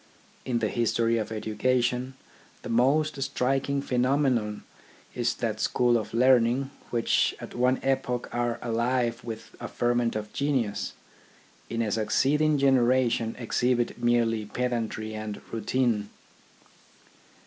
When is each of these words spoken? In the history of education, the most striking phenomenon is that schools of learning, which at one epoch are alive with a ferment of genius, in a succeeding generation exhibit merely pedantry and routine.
In 0.45 0.57
the 0.57 0.67
history 0.69 1.19
of 1.19 1.31
education, 1.31 2.15
the 2.63 2.69
most 2.69 3.21
striking 3.21 3.83
phenomenon 3.83 4.63
is 5.13 5.35
that 5.35 5.59
schools 5.59 5.95
of 5.95 6.11
learning, 6.11 6.71
which 6.89 7.35
at 7.39 7.53
one 7.53 7.79
epoch 7.83 8.27
are 8.33 8.57
alive 8.63 9.23
with 9.23 9.55
a 9.59 9.67
ferment 9.67 10.15
of 10.15 10.33
genius, 10.33 10.93
in 11.69 11.83
a 11.83 11.91
succeeding 11.91 12.57
generation 12.57 13.35
exhibit 13.37 14.01
merely 14.01 14.43
pedantry 14.47 15.13
and 15.13 15.39
routine. 15.53 16.09